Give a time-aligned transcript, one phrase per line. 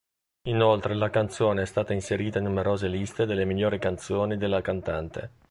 [0.47, 5.33] Inoltre la canzone è stata inserita in numerose liste delle migliori canzoni della cantante.